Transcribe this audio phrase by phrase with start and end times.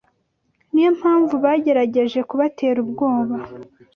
[0.71, 3.37] Ni yo mpamvu bagerageje kubatera ubwoba